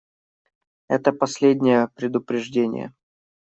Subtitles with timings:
[0.87, 2.95] Это последнее предупреждение.